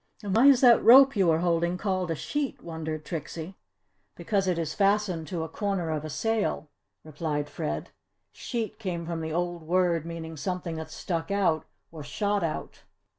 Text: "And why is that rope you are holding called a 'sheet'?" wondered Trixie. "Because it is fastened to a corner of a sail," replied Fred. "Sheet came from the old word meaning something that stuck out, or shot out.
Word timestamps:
"And 0.23 0.35
why 0.35 0.47
is 0.47 0.61
that 0.61 0.83
rope 0.83 1.15
you 1.15 1.29
are 1.29 1.41
holding 1.41 1.77
called 1.77 2.09
a 2.09 2.15
'sheet'?" 2.15 2.63
wondered 2.63 3.05
Trixie. 3.05 3.53
"Because 4.15 4.47
it 4.47 4.57
is 4.57 4.73
fastened 4.73 5.27
to 5.27 5.43
a 5.43 5.47
corner 5.47 5.91
of 5.91 6.03
a 6.03 6.09
sail," 6.09 6.71
replied 7.03 7.47
Fred. 7.51 7.91
"Sheet 8.31 8.79
came 8.79 9.05
from 9.05 9.21
the 9.21 9.31
old 9.31 9.61
word 9.61 10.07
meaning 10.07 10.37
something 10.37 10.75
that 10.77 10.89
stuck 10.89 11.29
out, 11.29 11.65
or 11.91 12.01
shot 12.03 12.43
out. 12.43 12.81